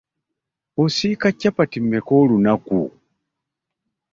[0.83, 2.79] Osiika kyapati mmeka olunnaku?